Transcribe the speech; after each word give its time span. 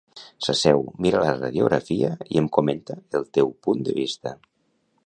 S'asseu, 0.45 0.79
mira 1.05 1.21
la 1.25 1.35
radiografia 1.35 2.11
i 2.35 2.43
em 2.43 2.49
comenta 2.59 2.99
el 3.21 3.31
teu 3.39 3.55
punt 3.69 3.87
de 3.91 3.97
vista. 4.01 4.35